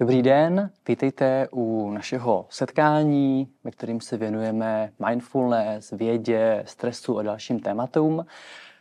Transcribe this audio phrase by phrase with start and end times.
[0.00, 7.60] Dobrý den, vítejte u našeho setkání, ve kterým se věnujeme mindfulness, vědě, stresu a dalším
[7.60, 8.26] tématům,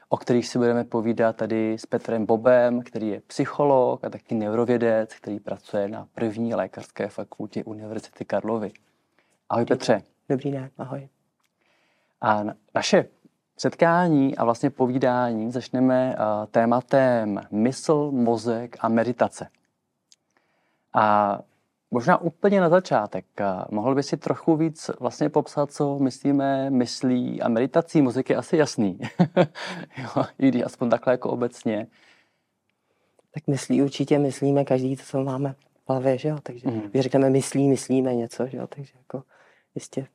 [0.09, 5.13] o kterých si budeme povídat tady s Petrem Bobem, který je psycholog a taky neurovědec,
[5.13, 8.71] který pracuje na první lékařské fakultě Univerzity Karlovy.
[9.49, 10.01] Ahoj Petře.
[10.29, 11.07] Dobrý den, ahoj.
[12.21, 12.43] A
[12.75, 13.05] naše
[13.57, 16.15] setkání a vlastně povídání začneme
[16.51, 19.47] tématem mysl, mozek a meditace.
[20.97, 21.39] A
[21.91, 23.25] možná úplně na začátek,
[23.71, 28.01] mohl by si trochu víc vlastně popsat, co myslíme myslí a meditací.
[28.01, 28.99] Muziky je asi jasný,
[29.97, 31.87] jo, i když aspoň takhle jako obecně.
[33.31, 36.37] Tak myslí určitě myslíme každý, co máme v hlavě, že jo?
[36.43, 36.81] Takže mm.
[36.81, 38.67] když řekneme myslí, myslíme něco, že jo?
[38.67, 39.23] Takže jako
[39.75, 40.07] jistě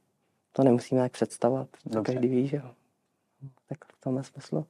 [0.52, 2.70] to nemusíme jak představovat, to každý ví, že jo?
[3.68, 4.66] Tak v tomhle smyslu.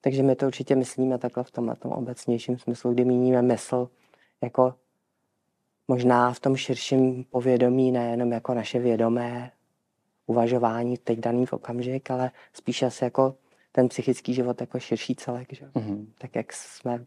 [0.00, 3.88] Takže my to určitě myslíme takhle v tomhle tom obecnějším smyslu, kdy míníme mysl
[4.42, 4.74] jako
[5.90, 9.50] možná v tom širším povědomí, nejenom jako naše vědomé
[10.26, 13.34] uvažování teď daný v okamžik, ale spíš asi jako
[13.72, 15.48] ten psychický život jako širší celek.
[15.52, 15.66] Že?
[15.66, 16.06] Mm-hmm.
[16.18, 17.04] Tak jak jsme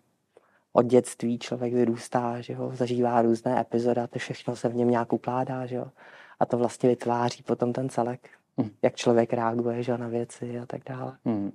[0.74, 4.90] od dětství člověk vyrůstá, že ho zažívá různé epizody a to všechno se v něm
[4.90, 5.86] nějak ukládá, že jo?
[6.40, 8.70] A to vlastně vytváří potom ten celek, mm.
[8.82, 11.18] jak člověk reaguje že, na věci a tak dále.
[11.26, 11.52] Mm.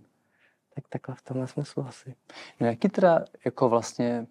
[0.74, 2.14] Tak takhle v tomhle smyslu asi.
[2.60, 4.26] No jaký teda jako vlastně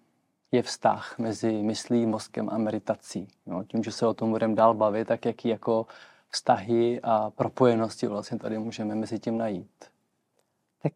[0.52, 3.28] je vztah mezi myslí, mozkem a meditací.
[3.46, 5.86] No, tím, že se o tom budeme dál bavit, tak jaký jako
[6.30, 9.84] vztahy a propojenosti vlastně tady můžeme mezi tím najít?
[10.82, 10.92] Tak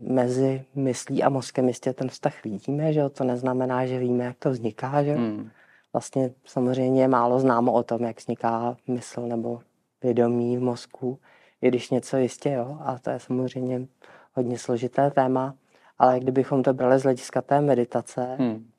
[0.00, 4.50] mezi myslí a mozkem jistě ten vztah vidíme, že to neznamená, že víme, jak to
[4.50, 5.50] vzniká, že hmm.
[5.92, 9.60] Vlastně samozřejmě je málo známo o tom, jak vzniká mysl nebo
[10.02, 11.18] vědomí v mozku,
[11.62, 13.86] i když něco jistě, jo, a to je samozřejmě
[14.32, 15.54] hodně složité téma,
[15.98, 18.71] ale kdybychom to brali z hlediska té meditace, hmm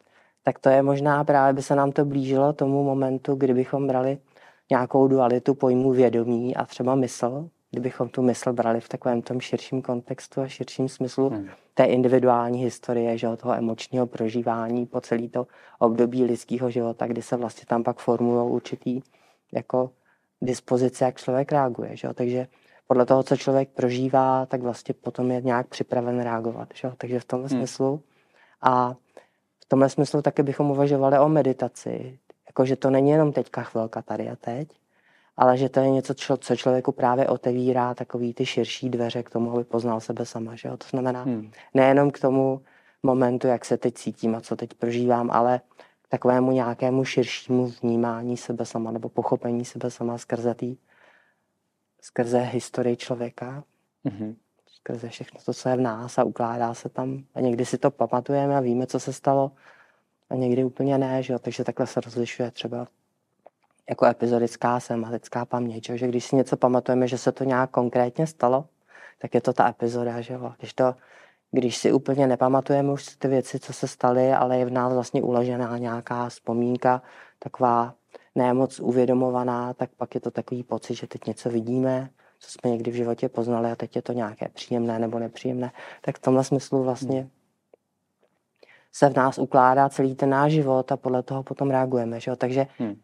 [0.43, 4.17] tak to je možná právě, by se nám to blížilo tomu momentu, kdybychom brali
[4.71, 9.81] nějakou dualitu pojmu vědomí a třeba mysl, kdybychom tu mysl brali v takovém tom širším
[9.81, 11.47] kontextu a širším smyslu hmm.
[11.73, 15.47] té individuální historie, že, toho emočního prožívání po celý to
[15.79, 19.01] období lidského života, kdy se vlastně tam pak formulují určitý
[19.53, 19.91] jako
[20.41, 21.97] dispozice, jak člověk reaguje.
[21.97, 22.13] Že?
[22.13, 22.47] Takže
[22.87, 26.69] podle toho, co člověk prožívá, tak vlastně potom je nějak připraven reagovat.
[26.73, 26.91] Že?
[26.97, 27.59] Takže v tomhle hmm.
[27.59, 28.01] smyslu.
[28.61, 28.95] A
[29.63, 32.19] v tomhle smyslu taky bychom uvažovali o meditaci.
[32.47, 34.69] Jakože to není jenom teďka chvilka tady a teď,
[35.37, 39.53] ale že to je něco, co člověku právě otevírá takový ty širší dveře k tomu,
[39.53, 40.55] aby poznal sebe sama.
[40.55, 40.77] Že jo?
[40.77, 41.51] To znamená hmm.
[41.73, 42.61] nejenom k tomu
[43.03, 45.61] momentu, jak se teď cítím a co teď prožívám, ale
[46.01, 50.77] k takovému nějakému širšímu vnímání sebe sama nebo pochopení sebe sama skrze, tý,
[52.01, 53.63] skrze historii člověka.
[54.05, 54.35] Hmm
[54.83, 57.23] skrze všechno to, co je v nás a ukládá se tam.
[57.35, 59.51] A někdy si to pamatujeme a víme, co se stalo
[60.29, 61.39] a někdy úplně ne, že jo?
[61.39, 62.87] takže takhle se rozlišuje třeba
[63.89, 68.65] jako epizodická sematická paměť, že když si něco pamatujeme, že se to nějak konkrétně stalo,
[69.19, 70.53] tak je to ta epizoda, že jo?
[70.59, 70.95] Když, to,
[71.51, 75.21] když si úplně nepamatujeme už ty věci, co se staly, ale je v nás vlastně
[75.21, 77.01] uložená nějaká vzpomínka,
[77.39, 77.93] taková
[78.35, 82.09] nemoc uvědomovaná, tak pak je to takový pocit, že teď něco vidíme,
[82.43, 85.71] co jsme někdy v životě poznali a teď je to nějaké příjemné nebo nepříjemné,
[86.01, 87.29] tak v tomhle smyslu vlastně hmm.
[88.91, 92.19] se v nás ukládá celý ten náš život a podle toho potom reagujeme.
[92.19, 92.35] Že jo?
[92.35, 92.95] Takže hmm.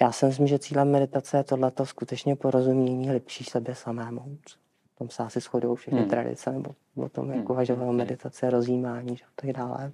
[0.00, 4.38] já si myslím, že cílem meditace je tohleto skutečně porozumění lepší sebe samému.
[4.94, 6.10] V tom se asi shodují všechny hmm.
[6.10, 7.50] tradice, nebo o tom, jak hmm.
[7.50, 9.24] uvažovat o meditace, rozjímání že?
[9.24, 9.92] a tak dále.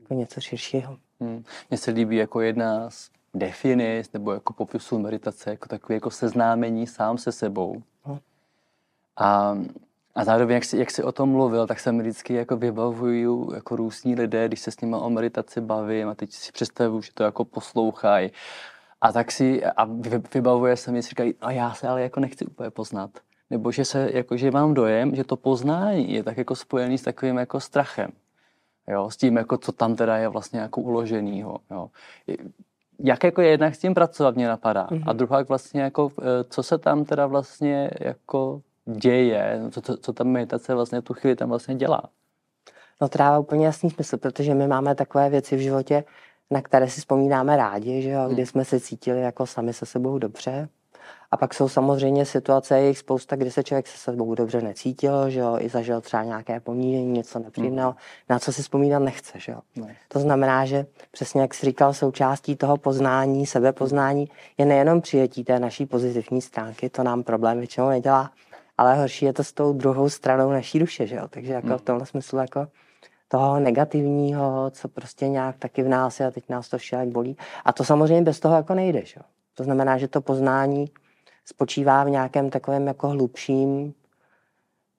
[0.00, 0.96] Jako něco širšího.
[1.20, 1.44] Hmm.
[1.70, 6.86] Mně se líbí jako jedna z definic nebo jako popisu meditace, jako takové jako seznámení
[6.86, 7.82] sám se sebou.
[9.16, 9.58] A,
[10.14, 13.54] a zároveň, jak jsi, jak jsi o tom mluvil, tak se mi vždycky jako vybavuju
[13.54, 17.10] jako různí lidé, když se s nimi o meditaci bavím a teď si představuju, že
[17.14, 18.30] to jako poslouchají.
[19.00, 19.88] A tak si, a
[20.34, 23.10] vybavuje se mi, si říkají, a já se ale jako nechci úplně poznat.
[23.50, 27.02] Nebo že se, jako, že mám dojem, že to poznání je tak jako spojený s
[27.02, 28.10] takovým jako strachem.
[28.88, 31.58] Jo, s tím, jako, co tam teda je vlastně jako uloženýho.
[31.70, 31.90] Jo
[33.04, 34.86] jak jako jednak s tím pracovat mě napadá.
[34.86, 35.02] Mm-hmm.
[35.06, 40.12] A druhá vlastně jako, eh, co se tam teda vlastně jako děje, co, co, co
[40.12, 42.02] ta meditace vlastně tu chvíli tam vlastně dělá.
[43.00, 46.04] No to dává úplně jasný smysl, protože my máme takové věci v životě,
[46.50, 48.46] na které si vzpomínáme rádi, že jo, kdy mhm.
[48.46, 50.68] jsme se cítili jako sami se sebou dobře,
[51.30, 55.30] a pak jsou samozřejmě situace, je jich spousta, kdy se člověk se sebou dobře necítil,
[55.30, 57.96] že jo, i zažil třeba nějaké ponížení, něco nepříjemného, mm.
[58.28, 59.60] na co si vzpomínat nechce, že jo.
[59.76, 59.96] Ne.
[60.08, 64.28] To znamená, že přesně jak jsi říkal, součástí toho poznání, sebepoznání
[64.58, 68.30] je nejenom přijetí té naší pozitivní stránky, to nám problém většinou nedělá,
[68.78, 71.28] ale horší je to s tou druhou stranou naší duše, že jo.
[71.30, 71.78] Takže jako mm.
[71.78, 72.66] v tomhle smyslu jako
[73.28, 77.36] toho negativního, co prostě nějak taky v nás je a teď nás to všelijak bolí.
[77.64, 79.04] A to samozřejmě bez toho jako nejde.
[79.04, 79.20] Že?
[79.54, 80.90] To znamená, že to poznání
[81.44, 83.94] spočívá v nějakém takovém jako hlubším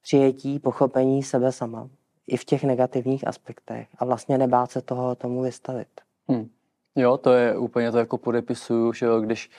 [0.02, 1.90] přijetí, pochopení sebe sama.
[2.28, 3.88] I v těch negativních aspektech.
[3.98, 5.88] A vlastně nebát se toho tomu vystavit.
[6.28, 6.50] Hmm.
[6.96, 9.50] Jo, to je úplně to jako podepisuju, že jo, když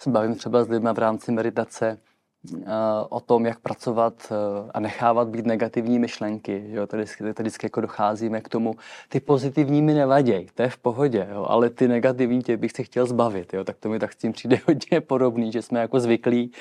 [0.00, 1.98] se bavím třeba s lidmi v rámci meditace,
[3.08, 6.64] o tom, jak pracovat eh, a nechávat být negativní myšlenky.
[6.68, 6.86] Jo?
[6.86, 8.74] Tady, tady vždycky jako docházíme k tomu,
[9.08, 11.46] ty pozitivní mi nevaděj, to je v pohodě, jo?
[11.48, 13.54] ale ty negativní tě bych se chtěl zbavit.
[13.54, 13.64] Jo?
[13.64, 16.52] Tak to mi tak s tím přijde hodně podobný, že jsme jako zvyklí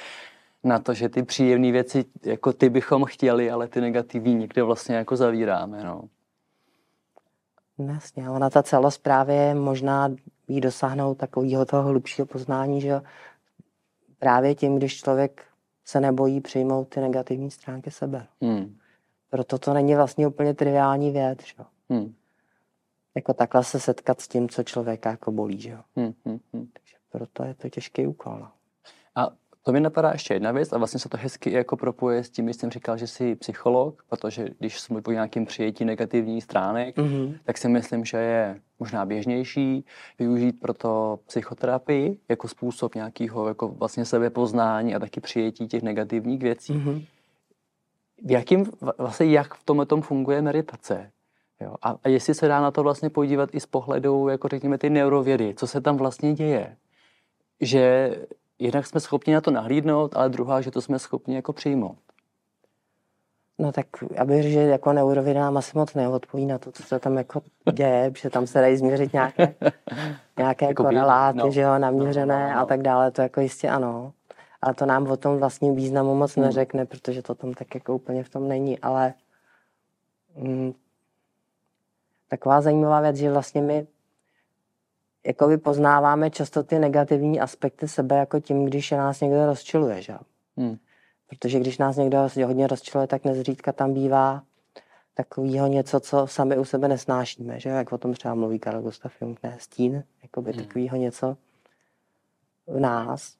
[0.63, 4.95] na to, že ty příjemné věci, jako ty bychom chtěli, ale ty negativní někde vlastně
[4.95, 5.83] jako zavíráme.
[5.83, 6.01] No.
[7.77, 10.09] Jasně, ona ta celost právě možná
[10.47, 13.01] jí dosáhnout takového toho hlubšího poznání, že
[14.19, 15.50] právě tím, když člověk
[15.91, 18.27] se nebojí přijmout ty negativní stránky sebe.
[18.41, 18.77] Hmm.
[19.29, 21.39] Proto to není vlastně úplně triviální věc.
[21.45, 21.63] Že?
[21.89, 22.13] Hmm.
[23.15, 25.61] Jako takhle se setkat s tím, co člověka jako bolí.
[25.61, 25.77] Že?
[25.95, 26.67] Hmm, hmm, hmm.
[26.73, 28.47] Takže proto je to těžký úkol.
[29.15, 29.27] A
[29.63, 32.47] to mi napadá ještě jedna věc a vlastně se to hezky jako propoje s tím,
[32.47, 36.97] že jsem říkal, že jsi psycholog, protože když jsem mluvil o nějakém přijetí negativních stránek,
[36.97, 37.37] mm-hmm.
[37.43, 39.85] tak si myslím, že je možná běžnější
[40.19, 46.73] využít proto psychoterapii jako způsob nějakého jako vlastně sebepoznání a taky přijetí těch negativních věcí.
[46.73, 47.05] Mm-hmm.
[48.25, 48.65] V jakým,
[48.97, 51.11] vlastně jak v tomhle tom funguje meditace?
[51.59, 51.75] Jo?
[51.81, 54.89] A, a jestli se dá na to vlastně podívat i z pohledu, jako řekněme, ty
[54.89, 56.77] neurovědy, co se tam vlastně děje?
[57.61, 58.15] Že
[58.61, 61.97] jednak jsme schopni na to nahlídnout, ale druhá, že to jsme schopni jako přijmout.
[63.59, 66.83] No tak já bych řekl, že jako neurověda nám asi moc neodpoví na to, co
[66.83, 67.41] se tam jako
[67.73, 69.55] děje, že tam se dají změřit nějaké,
[70.37, 71.51] nějaké jako koreláty, no.
[71.51, 72.61] že jo, naměřené no, no, no.
[72.61, 74.13] a tak dále, to jako jistě ano.
[74.61, 76.45] Ale to nám o tom vlastním významu moc hmm.
[76.45, 79.13] neřekne, protože to tam tak jako úplně v tom není, ale
[80.35, 80.73] mm,
[82.27, 83.87] taková zajímavá věc, že vlastně my
[85.25, 90.17] jako poznáváme často ty negativní aspekty sebe jako tím, když nás někdo rozčiluje, že?
[90.57, 90.77] Hmm.
[91.29, 94.43] Protože když nás někdo hodně rozčiluje, tak nezřídka tam bývá
[95.13, 97.69] takového něco, co sami u sebe nesnášíme, že?
[97.69, 99.57] Jak o tom třeba mluví Karl Gustav Jung, ne?
[99.59, 100.63] Stín, jakoby hmm.
[100.63, 101.37] takového něco
[102.67, 103.35] v nás.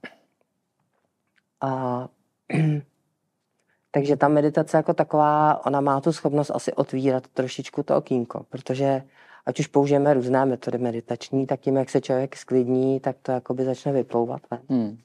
[1.61, 2.07] A
[3.91, 9.03] takže ta meditace jako taková, ona má tu schopnost asi otvírat trošičku to okýnko, protože
[9.45, 13.65] ať už použijeme různé metody meditační, tak tím, jak se člověk sklidní, tak to jakoby
[13.65, 14.97] začne vyplouvat Hmm.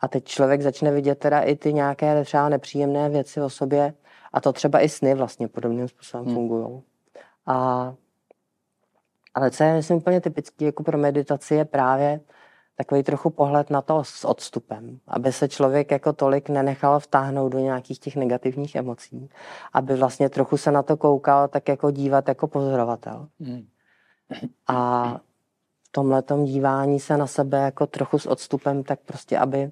[0.00, 3.94] A teď člověk začne vidět teda i ty nějaké třeba nepříjemné věci o sobě
[4.32, 6.34] a to třeba i sny vlastně podobným způsobem hmm.
[6.34, 6.82] fungují.
[7.46, 7.94] A,
[9.34, 12.20] ale co je, myslím, úplně typický jako pro meditaci je právě
[12.78, 17.58] takový trochu pohled na to s odstupem, aby se člověk jako tolik nenechal vtáhnout do
[17.58, 19.30] nějakých těch negativních emocí,
[19.72, 23.28] aby vlastně trochu se na to koukal tak jako dívat jako pozorovatel.
[23.40, 23.66] Hmm.
[24.66, 25.04] A
[25.88, 29.70] v tomhle dívání se na sebe jako trochu s odstupem, tak prostě, aby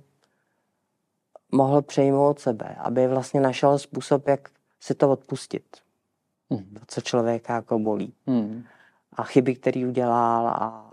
[1.52, 4.48] mohl přejmout sebe, aby vlastně našel způsob, jak
[4.80, 5.76] si to odpustit.
[6.50, 6.74] Hmm.
[6.74, 8.12] To, co člověka jako bolí.
[8.26, 8.64] Hmm.
[9.12, 10.90] A chyby, který udělal a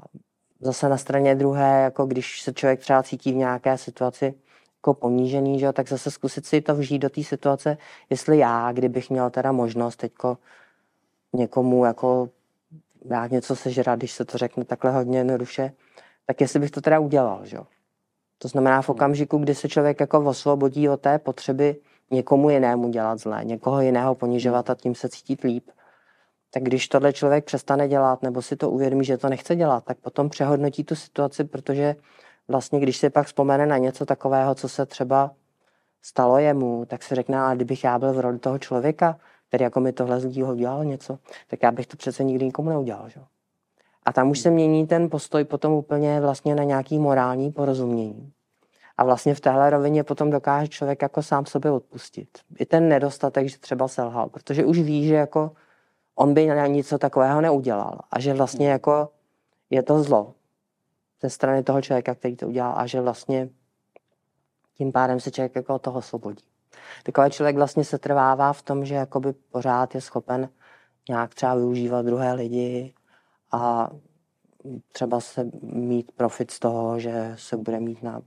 [0.63, 4.33] zase na straně druhé, jako když se člověk třeba cítí v nějaké situaci
[4.80, 7.77] jako ponížený, že tak zase zkusit si to vžít do té situace,
[8.10, 10.38] jestli já, kdybych měl teda možnost teďko
[11.33, 12.30] někomu jako
[13.06, 15.71] dát něco sežrat, když se to řekne takhle hodně jednoduše,
[16.25, 17.57] tak jestli bych to teda udělal, že
[18.38, 21.76] To znamená v okamžiku, kdy se člověk jako osvobodí od té potřeby
[22.11, 25.69] někomu jinému dělat zlé, někoho jiného ponižovat a tím se cítit líp,
[26.54, 29.98] tak když tohle člověk přestane dělat nebo si to uvědomí, že to nechce dělat, tak
[29.98, 31.95] potom přehodnotí tu situaci, protože
[32.48, 35.31] vlastně, když si pak vzpomene na něco takového, co se třeba
[36.02, 39.80] stalo jemu, tak si řekne, a kdybych já byl v roli toho člověka, který jako
[39.80, 43.10] mi tohle z udělal něco, tak já bych to přece nikdy nikomu neudělal.
[43.10, 43.22] Že?
[44.06, 48.31] A tam už se mění ten postoj potom úplně vlastně na nějaký morální porozumění.
[48.98, 52.30] A vlastně v téhle rovině potom dokáže člověk jako sám sobě odpustit.
[52.60, 55.52] I ten nedostatek, že třeba selhal, protože už ví, že jako
[56.16, 59.10] on by něco takového neudělal a že vlastně jako
[59.70, 60.34] je to zlo
[61.22, 63.50] ze strany toho člověka, který to udělal a že vlastně
[64.78, 66.44] tím pádem se člověk jako od toho osvobodí.
[67.04, 70.50] Takový člověk vlastně se trvává v tom, že jakoby pořád je schopen
[71.10, 72.94] nějak třeba využívat druhé lidi
[73.52, 73.90] a
[74.92, 78.22] třeba se mít profit z toho, že se bude mít na,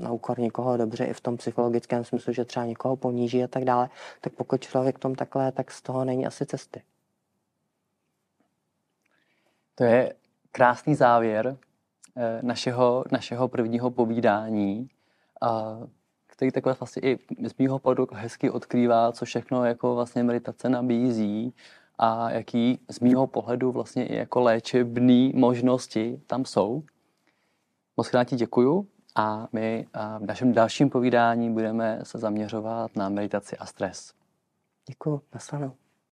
[0.00, 3.64] na úkor někoho dobře i v tom psychologickém smyslu, že třeba někoho poníží a tak
[3.64, 3.88] dále,
[4.20, 6.82] tak pokud člověk tom takhle, tak z toho není asi cesty.
[9.80, 10.14] To je
[10.52, 11.56] krásný závěr
[12.16, 14.88] eh, našeho, našeho prvního povídání,
[16.26, 17.18] který takhle vlastně i
[17.48, 21.54] z mýho pohledu hezky odkrývá, co všechno jako vlastně meditace nabízí
[21.98, 26.82] a jaký z mýho pohledu vlastně i jako léčebný možnosti tam jsou.
[27.96, 29.86] Moc krát ti děkuju a my
[30.18, 34.12] v našem dalším povídání budeme se zaměřovat na meditaci a stres.
[34.88, 35.79] Děkuji, nasledanou.